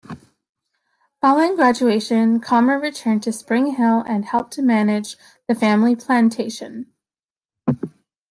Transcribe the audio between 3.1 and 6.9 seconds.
to Spring Hill and helped to manage the family plantation.